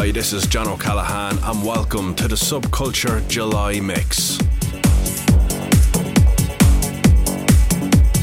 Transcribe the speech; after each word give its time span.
Hi, 0.00 0.12
this 0.12 0.32
is 0.32 0.46
John 0.46 0.68
O'Callaghan, 0.68 1.40
and 1.42 1.66
welcome 1.66 2.14
to 2.14 2.28
the 2.28 2.36
Subculture 2.36 3.26
July 3.26 3.80
Mix. 3.80 4.38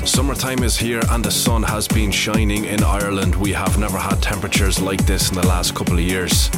Summertime 0.10 0.64
is 0.64 0.78
here 0.78 1.02
and 1.10 1.22
the 1.22 1.32
sun 1.32 1.64
has 1.64 1.86
been 1.90 2.12
shining 2.12 2.64
in 2.64 2.82
Ireland. 2.82 3.36
We 3.36 3.52
have 3.52 3.78
never 3.78 3.98
had 3.98 4.24
temperatures 4.24 4.80
like 4.80 5.06
this 5.06 5.28
in 5.28 5.36
the 5.36 5.46
last 5.46 5.76
couple 5.76 5.96
of 5.96 6.00
years. 6.00 6.50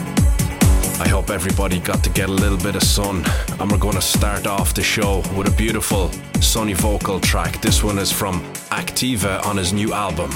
I 1.00 1.08
hope 1.10 1.32
everybody 1.32 1.80
got 1.80 2.04
to 2.04 2.12
get 2.12 2.30
a 2.30 2.32
little 2.32 2.60
bit 2.60 2.76
of 2.76 2.84
sun. 2.84 3.26
And 3.60 3.72
we're 3.72 3.80
going 3.80 3.96
to 3.96 4.02
start 4.02 4.46
off 4.46 4.76
the 4.76 4.84
show 4.84 5.24
with 5.36 5.48
a 5.48 5.58
beautiful 5.58 6.12
sunny 6.42 6.74
vocal 6.74 7.20
track. 7.20 7.60
This 7.60 7.84
one 7.84 7.98
is 7.98 8.12
from 8.12 8.42
Activa 8.70 9.44
on 9.48 9.58
his 9.58 9.74
new 9.74 9.94
album. 9.94 10.30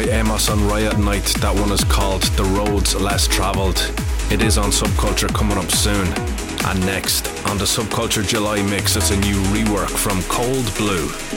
By 0.00 0.12
Amos 0.12 0.48
on 0.48 0.66
Riot 0.66 0.98
Night. 0.98 1.26
That 1.40 1.54
one 1.54 1.72
is 1.72 1.84
called 1.84 2.22
The 2.22 2.44
Roads 2.44 2.94
Less 2.94 3.26
Travelled. 3.26 3.78
It 4.30 4.40
is 4.40 4.56
on 4.56 4.70
Subculture 4.70 5.32
coming 5.34 5.58
up 5.58 5.70
soon. 5.70 6.06
And 6.66 6.80
next, 6.86 7.26
on 7.46 7.58
the 7.58 7.64
Subculture 7.64 8.26
July 8.26 8.62
mix, 8.62 8.96
it's 8.96 9.10
a 9.10 9.16
new 9.16 9.36
rework 9.52 9.90
from 9.90 10.22
Cold 10.22 10.64
Blue. 10.76 11.29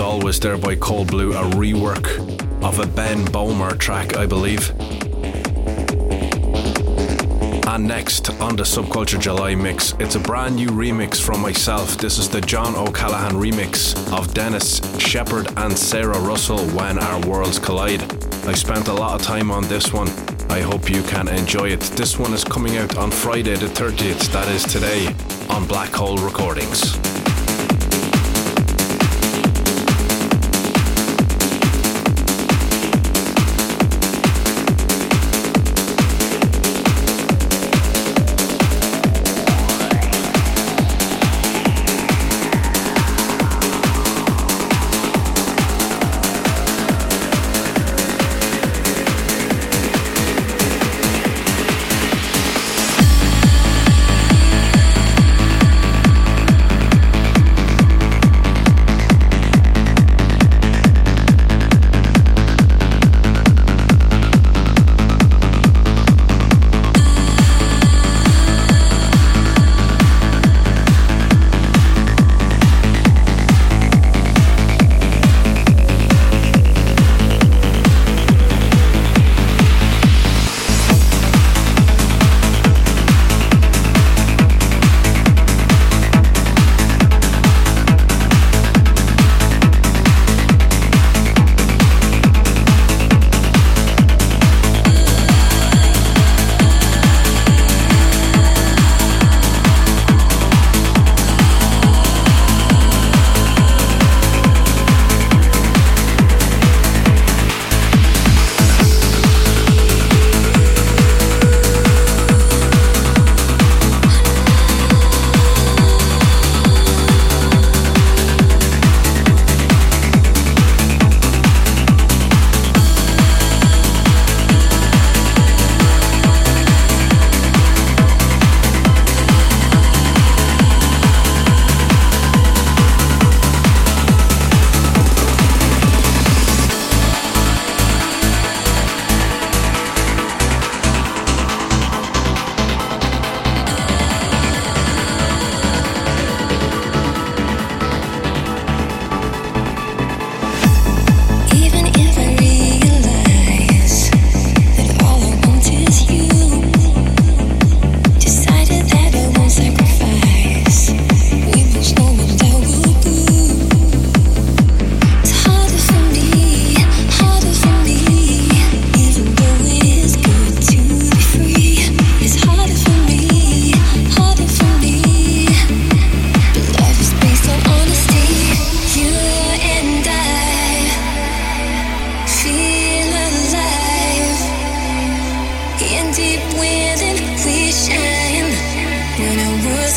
Always, 0.00 0.40
there 0.40 0.56
by 0.56 0.76
Cold 0.76 1.08
Blue, 1.08 1.32
a 1.32 1.42
rework 1.50 2.18
of 2.64 2.78
a 2.78 2.86
Ben 2.86 3.24
Böhmer 3.26 3.78
track, 3.78 4.16
I 4.16 4.24
believe. 4.24 4.70
And 7.68 7.86
next 7.86 8.30
on 8.40 8.56
the 8.56 8.62
Subculture 8.62 9.20
July 9.20 9.54
mix, 9.54 9.94
it's 10.00 10.14
a 10.14 10.18
brand 10.18 10.56
new 10.56 10.68
remix 10.68 11.20
from 11.20 11.40
myself. 11.40 11.98
This 11.98 12.18
is 12.18 12.28
the 12.28 12.40
John 12.40 12.74
O'Callaghan 12.76 13.36
remix 13.36 13.94
of 14.12 14.32
Denis 14.32 14.80
Sheperd 14.98 15.52
and 15.62 15.78
Sarah 15.78 16.18
Russell 16.18 16.66
When 16.70 16.98
Our 16.98 17.20
Worlds 17.28 17.58
Collide. 17.58 18.02
I 18.46 18.54
spent 18.54 18.88
a 18.88 18.94
lot 18.94 19.20
of 19.20 19.26
time 19.26 19.50
on 19.50 19.68
this 19.68 19.92
one. 19.92 20.08
I 20.50 20.60
hope 20.62 20.90
you 20.90 21.02
can 21.02 21.28
enjoy 21.28 21.68
it. 21.68 21.80
This 21.80 22.18
one 22.18 22.32
is 22.32 22.42
coming 22.42 22.78
out 22.78 22.96
on 22.96 23.10
Friday 23.10 23.54
the 23.54 23.66
30th, 23.66 24.32
that 24.32 24.48
is 24.48 24.64
today, 24.64 25.06
on 25.50 25.66
Black 25.66 25.90
Hole 25.90 26.16
Recordings. 26.16 27.19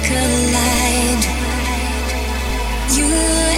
collide. 0.04 1.26
You 2.96 3.53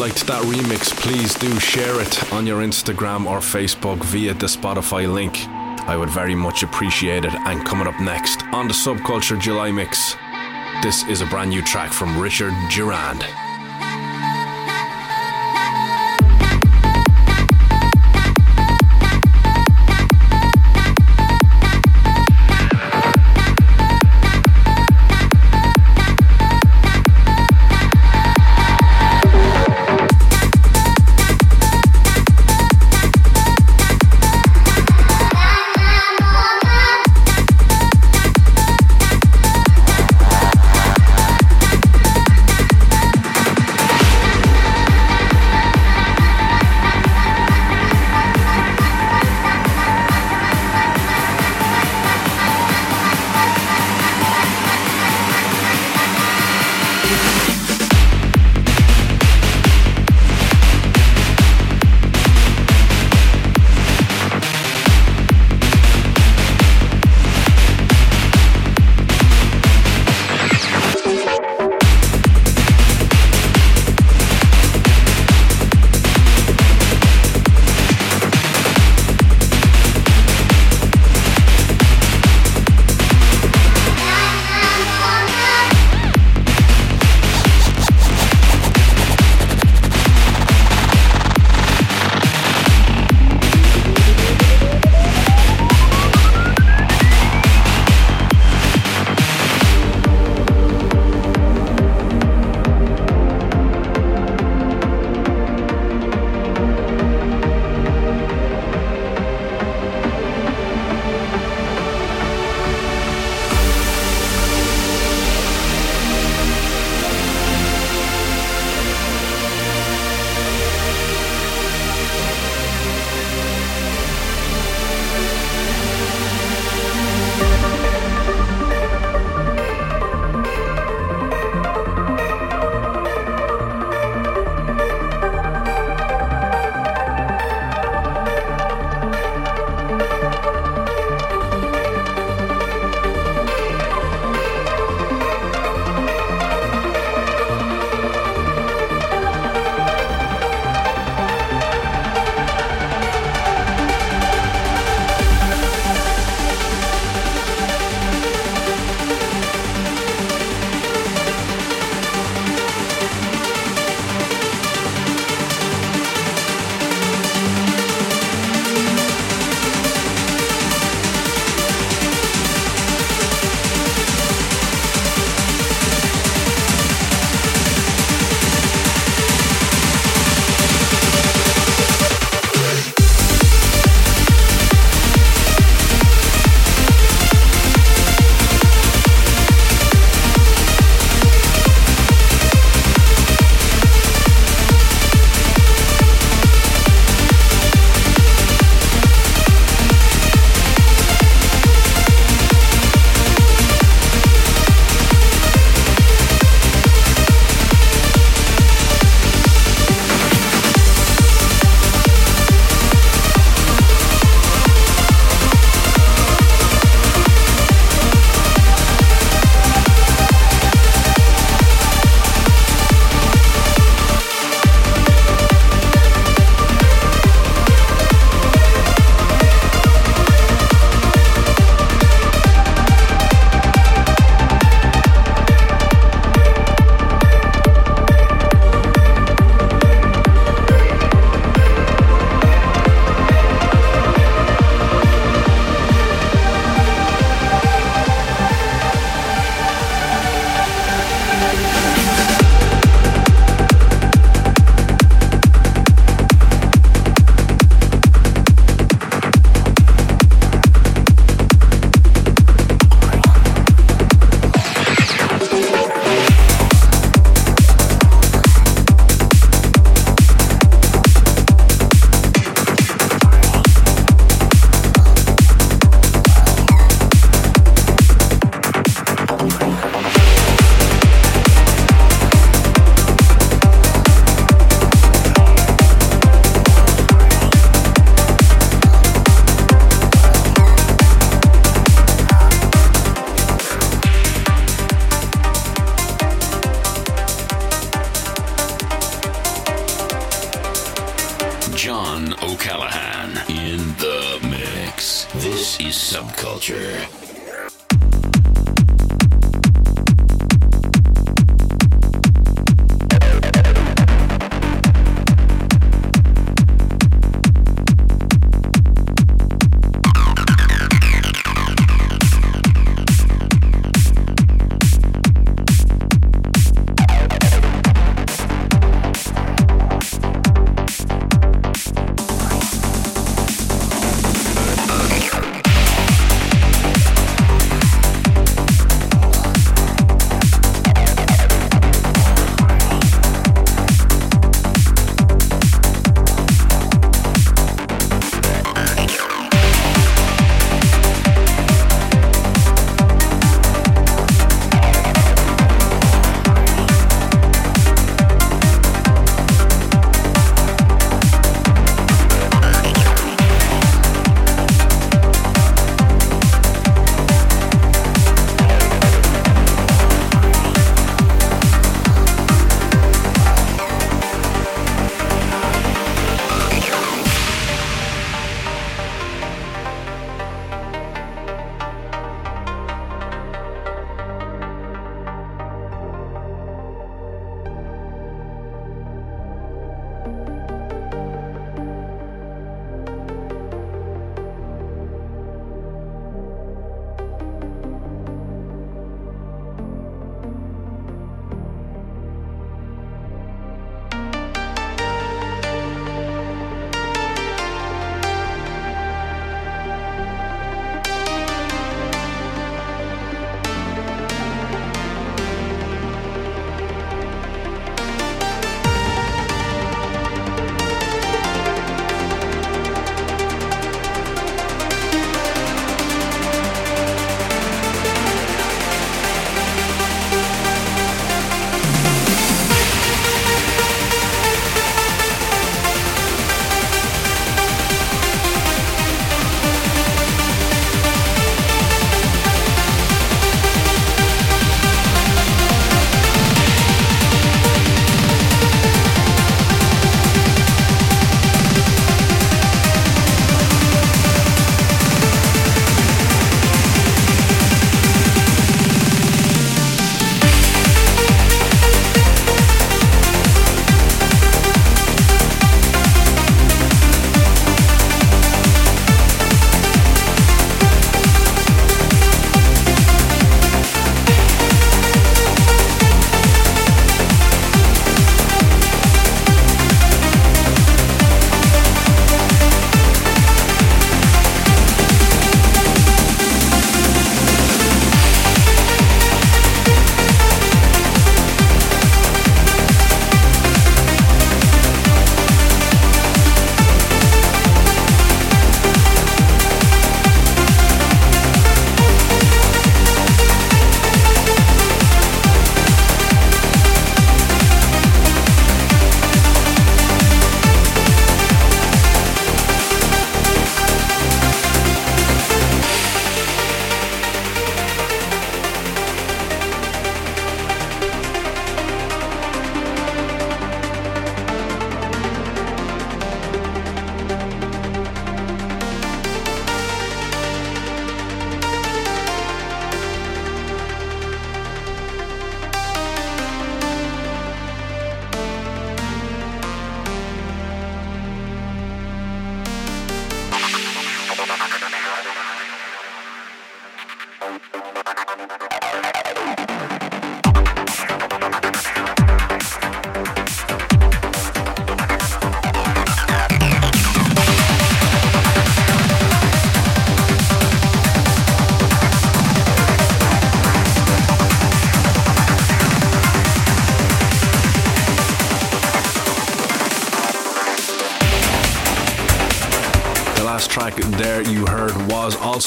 liked 0.00 0.26
that 0.26 0.42
remix. 0.44 0.96
Please 0.96 1.34
do 1.34 1.60
share 1.60 2.00
it 2.00 2.32
on 2.32 2.46
your 2.46 2.62
Instagram 2.62 3.26
or 3.26 3.38
Facebook 3.38 4.02
via 4.04 4.32
the 4.32 4.46
Spotify 4.46 5.12
link. 5.12 5.46
I 5.86 5.94
would 5.94 6.08
very 6.08 6.34
much 6.34 6.62
appreciate 6.62 7.26
it. 7.26 7.34
And 7.34 7.66
coming 7.66 7.86
up 7.86 8.00
next 8.00 8.42
on 8.54 8.66
the 8.66 8.72
Subculture 8.72 9.38
July 9.38 9.70
Mix, 9.70 10.16
this 10.82 11.06
is 11.06 11.20
a 11.20 11.26
brand 11.26 11.50
new 11.50 11.60
track 11.60 11.92
from 11.92 12.18
Richard 12.18 12.54
Durand. 12.70 13.26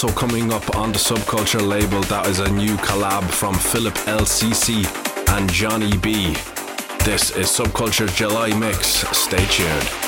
Also 0.03 0.15
coming 0.15 0.51
up 0.51 0.75
on 0.75 0.91
the 0.91 0.97
Subculture 0.97 1.65
label. 1.65 2.01
That 2.03 2.27
is 2.27 2.39
a 2.39 2.51
new 2.51 2.75
collab 2.77 3.23
from 3.29 3.53
Philip 3.55 3.93
LCC 4.05 4.85
and 5.29 5.49
Johnny 5.49 5.95
B. 5.97 6.33
This 7.05 7.31
is 7.31 7.47
Subculture 7.47 8.13
July 8.13 8.57
Mix. 8.57 9.07
Stay 9.17 9.45
tuned. 9.45 10.02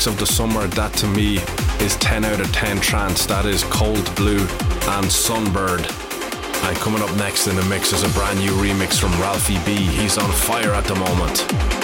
Tracks 0.00 0.06
of 0.06 0.18
the 0.18 0.26
summer. 0.26 0.66
That 0.68 0.92
to 0.94 1.06
me 1.06 1.38
is 1.84 1.96
10 1.96 2.24
out 2.24 2.40
of 2.40 2.50
10 2.52 2.80
trance. 2.80 3.26
That 3.26 3.44
is 3.44 3.64
Cold 3.64 4.14
Blue 4.16 4.40
and 4.40 5.06
Sunbird. 5.06 5.84
And 6.64 6.76
coming 6.78 7.02
up 7.02 7.14
next 7.16 7.46
in 7.46 7.56
the 7.56 7.64
mix 7.64 7.92
is 7.92 8.02
a 8.02 8.08
brand 8.10 8.38
new 8.38 8.52
remix 8.52 8.98
from 8.98 9.10
Ralphie 9.20 9.58
B. 9.66 9.76
He's 9.76 10.16
on 10.16 10.30
fire 10.32 10.72
at 10.72 10.84
the 10.84 10.94
moment. 10.94 11.79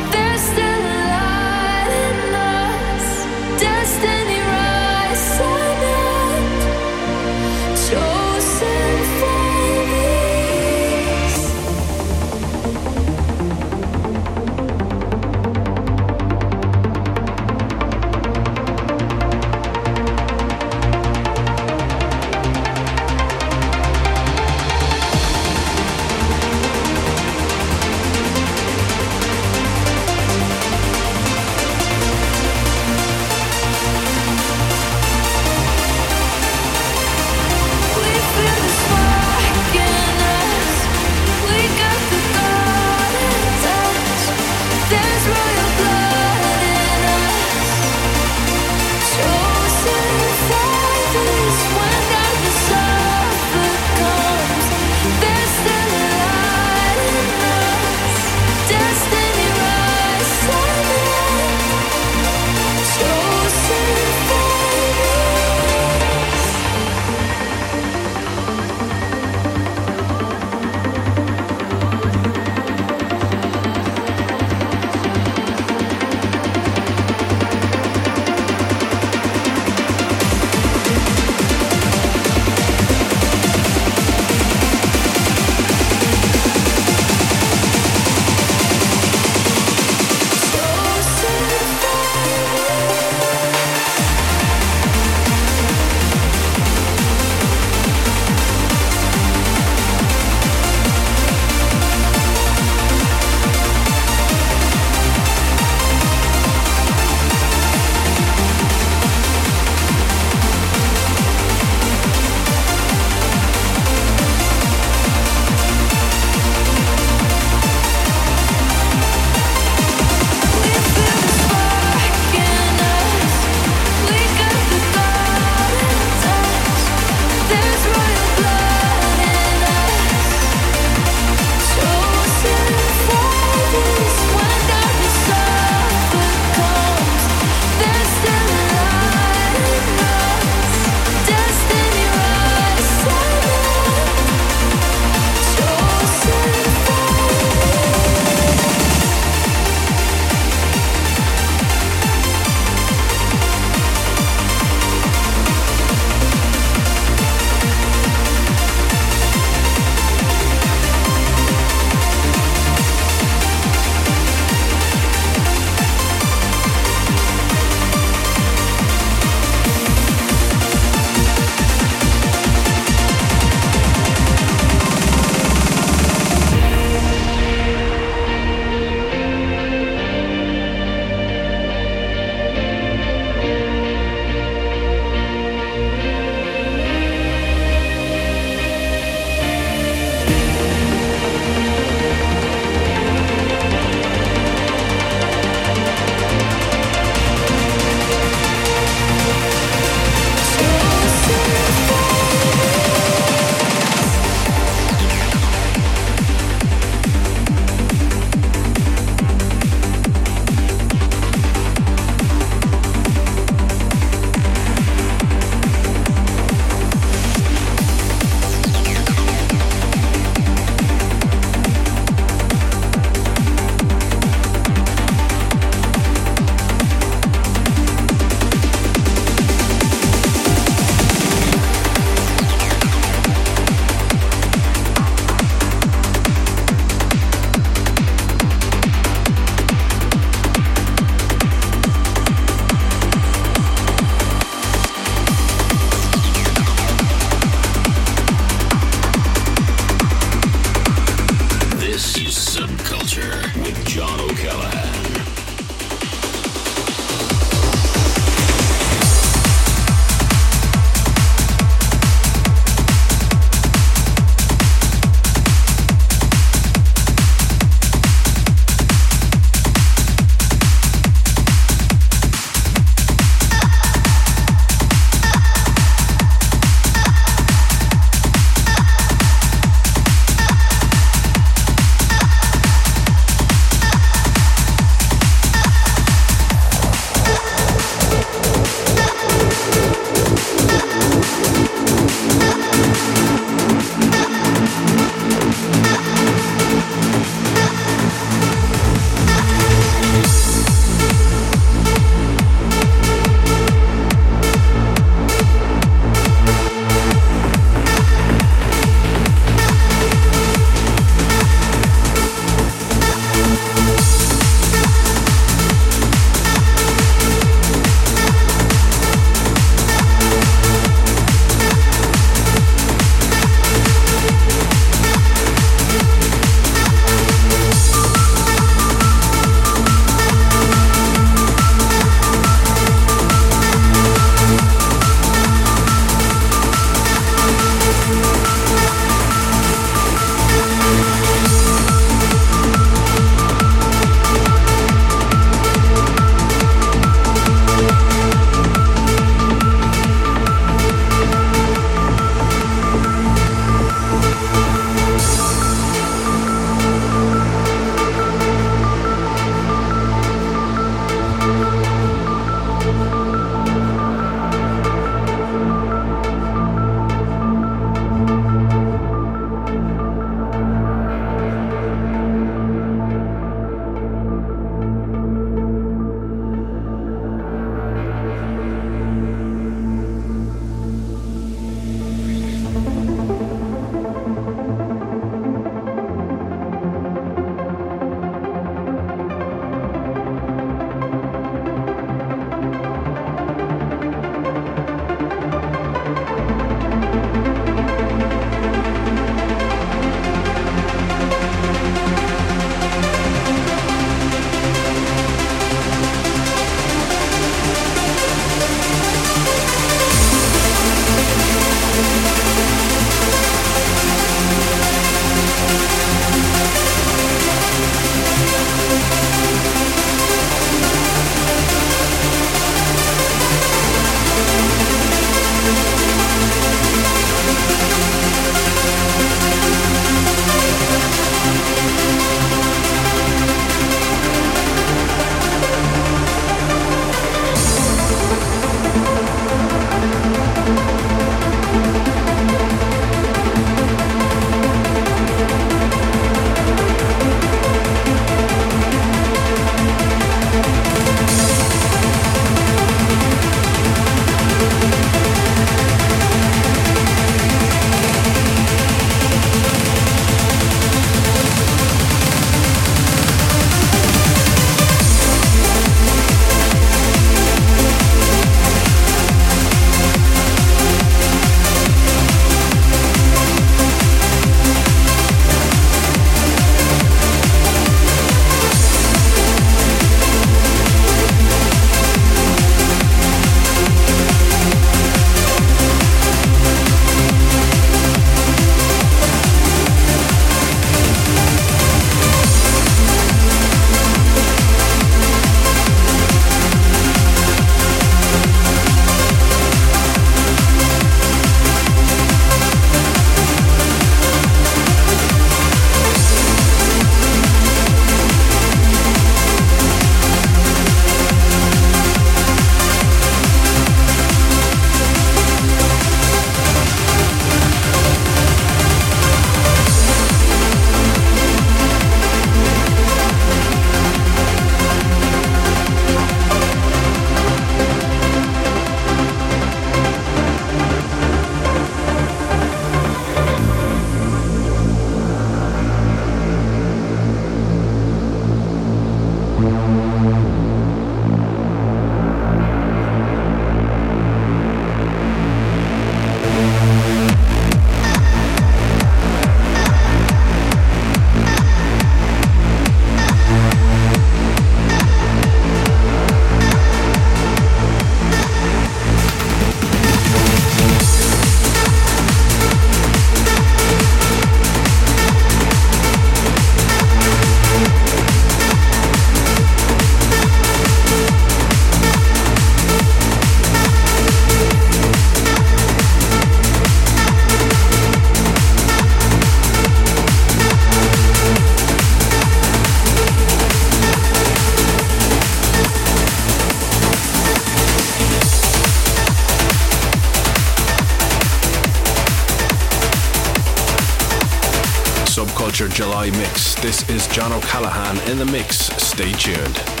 In 598.31 598.37
the 598.37 598.45
mix. 598.45 598.77
Stay 598.97 599.33
tuned. 599.33 600.00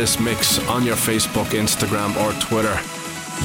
This 0.00 0.18
mix 0.18 0.58
on 0.66 0.82
your 0.82 0.96
Facebook, 0.96 1.48
Instagram, 1.48 2.16
or 2.16 2.32
Twitter. 2.40 2.74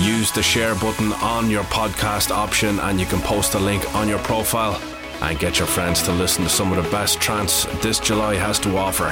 Use 0.02 0.32
the 0.32 0.42
share 0.42 0.74
button 0.76 1.12
on 1.22 1.50
your 1.50 1.66
podcast 1.66 2.32
option 2.32 2.80
and 2.80 2.98
you 2.98 3.06
can 3.06 3.20
post 3.20 3.56
a 3.56 3.60
link 3.60 3.84
on 3.94 4.08
your 4.08 4.20
profile 4.20 4.82
and 5.22 5.38
get 5.38 5.60
your 5.60 5.68
friends 5.68 6.02
to 6.02 6.14
listen 6.14 6.46
to 6.46 6.50
some 6.50 6.72
of 6.72 6.82
the 6.82 6.90
best 6.92 7.20
trance 7.20 7.66
this 7.82 8.00
July 8.00 8.36
has 8.36 8.58
to 8.60 8.78
offer. 8.78 9.04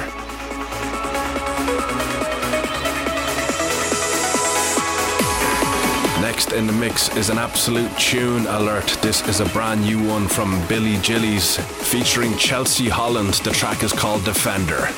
Next 6.22 6.52
in 6.52 6.66
the 6.66 6.72
mix 6.72 7.14
is 7.14 7.28
an 7.28 7.36
absolute 7.36 7.94
tune 7.98 8.46
alert. 8.46 8.86
This 9.02 9.20
is 9.28 9.40
a 9.40 9.46
brand 9.50 9.82
new 9.82 10.02
one 10.08 10.28
from 10.28 10.66
Billy 10.66 10.96
Gillies 11.02 11.58
featuring 11.58 12.34
Chelsea 12.38 12.88
Holland. 12.88 13.34
The 13.44 13.50
track 13.50 13.82
is 13.82 13.92
called 13.92 14.24
Defender. 14.24 14.88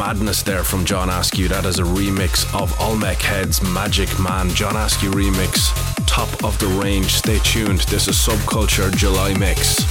Madness 0.00 0.42
there 0.42 0.64
from 0.64 0.82
John 0.86 1.10
Askew. 1.10 1.46
That 1.48 1.66
is 1.66 1.78
a 1.78 1.82
remix 1.82 2.46
of 2.58 2.72
Olmec 2.80 3.20
Head's 3.20 3.60
Magic 3.60 4.08
Man. 4.18 4.48
John 4.48 4.74
Askew 4.74 5.10
remix, 5.10 5.68
top 6.06 6.42
of 6.42 6.58
the 6.58 6.68
range. 6.82 7.12
Stay 7.16 7.38
tuned. 7.40 7.80
This 7.80 8.08
is 8.08 8.16
Subculture 8.16 8.90
July 8.96 9.34
Mix. 9.34 9.84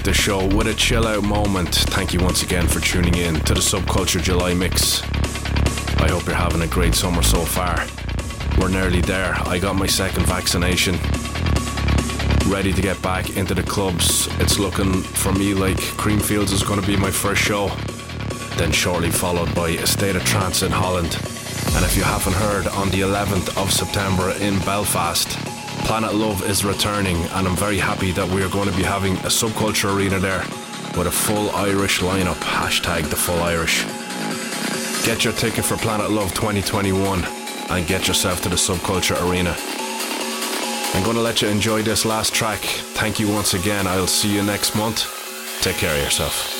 Out 0.00 0.04
the 0.04 0.14
show 0.14 0.46
with 0.56 0.66
a 0.66 0.74
chill 0.74 1.06
out 1.06 1.22
moment. 1.22 1.74
Thank 1.74 2.14
you 2.14 2.20
once 2.20 2.42
again 2.42 2.66
for 2.66 2.80
tuning 2.80 3.14
in 3.16 3.34
to 3.40 3.54
the 3.54 3.60
Subculture 3.60 4.22
July 4.22 4.54
mix. 4.54 5.02
I 6.00 6.08
hope 6.08 6.26
you're 6.26 6.34
having 6.34 6.62
a 6.62 6.66
great 6.66 6.94
summer 6.94 7.22
so 7.22 7.40
far. 7.44 7.86
We're 8.58 8.70
nearly 8.70 9.00
there. 9.00 9.34
I 9.46 9.58
got 9.58 9.76
my 9.76 9.86
second 9.86 10.26
vaccination. 10.26 10.94
Ready 12.50 12.72
to 12.72 12.80
get 12.80 13.00
back 13.02 13.36
into 13.36 13.54
the 13.54 13.62
clubs. 13.62 14.28
It's 14.40 14.58
looking 14.58 15.02
for 15.02 15.32
me 15.32 15.54
like 15.54 15.76
Creamfields 15.76 16.52
is 16.52 16.62
going 16.62 16.80
to 16.80 16.86
be 16.86 16.96
my 16.96 17.10
first 17.10 17.42
show, 17.42 17.68
then 18.56 18.72
shortly 18.72 19.10
followed 19.10 19.54
by 19.54 19.70
a 19.70 19.86
state 19.86 20.16
of 20.16 20.24
trance 20.24 20.62
in 20.62 20.72
Holland. 20.72 21.14
And 21.74 21.84
if 21.84 21.96
you 21.96 22.04
haven't 22.04 22.34
heard, 22.34 22.68
on 22.68 22.90
the 22.90 23.00
11th 23.00 23.60
of 23.62 23.72
September 23.72 24.30
in 24.40 24.58
Belfast, 24.60 25.49
Planet 25.90 26.14
Love 26.14 26.48
is 26.48 26.64
returning, 26.64 27.16
and 27.16 27.48
I'm 27.48 27.56
very 27.56 27.76
happy 27.76 28.12
that 28.12 28.28
we 28.28 28.44
are 28.44 28.48
going 28.48 28.70
to 28.70 28.76
be 28.76 28.84
having 28.84 29.14
a 29.14 29.28
subculture 29.28 29.92
arena 29.92 30.20
there 30.20 30.38
with 30.96 31.08
a 31.08 31.10
full 31.10 31.50
Irish 31.50 31.98
lineup. 31.98 32.36
Hashtag 32.36 33.10
the 33.10 33.16
full 33.16 33.42
Irish. 33.42 33.82
Get 35.04 35.24
your 35.24 35.32
ticket 35.32 35.64
for 35.64 35.76
Planet 35.76 36.12
Love 36.12 36.32
2021 36.32 37.24
and 37.70 37.86
get 37.88 38.06
yourself 38.06 38.40
to 38.42 38.48
the 38.48 38.54
subculture 38.54 39.20
arena. 39.28 39.56
I'm 40.94 41.02
going 41.02 41.16
to 41.16 41.22
let 41.22 41.42
you 41.42 41.48
enjoy 41.48 41.82
this 41.82 42.04
last 42.04 42.32
track. 42.32 42.60
Thank 42.94 43.18
you 43.18 43.28
once 43.28 43.54
again. 43.54 43.88
I'll 43.88 44.06
see 44.06 44.32
you 44.32 44.44
next 44.44 44.76
month. 44.76 45.08
Take 45.60 45.78
care 45.78 45.96
of 45.96 46.04
yourself. 46.04 46.59